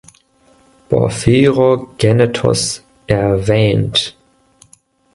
Porphyrogennetos 0.89 2.81
erwähnt. 3.05 4.17